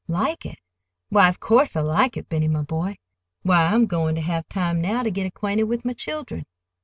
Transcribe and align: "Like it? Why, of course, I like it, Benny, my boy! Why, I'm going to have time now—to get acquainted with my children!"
"Like 0.07 0.47
it? 0.47 0.57
Why, 1.09 1.29
of 1.29 1.39
course, 1.39 1.75
I 1.75 1.81
like 1.81 2.17
it, 2.17 2.27
Benny, 2.27 2.47
my 2.47 2.63
boy! 2.63 2.95
Why, 3.43 3.67
I'm 3.67 3.85
going 3.85 4.15
to 4.15 4.21
have 4.21 4.49
time 4.49 4.81
now—to 4.81 5.11
get 5.11 5.27
acquainted 5.27 5.65
with 5.65 5.85
my 5.85 5.93
children!" 5.93 6.45